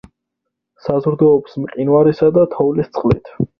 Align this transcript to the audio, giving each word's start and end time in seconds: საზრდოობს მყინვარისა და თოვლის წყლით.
საზრდოობს 0.85 1.59
მყინვარისა 1.67 2.33
და 2.41 2.49
თოვლის 2.57 2.93
წყლით. 2.99 3.35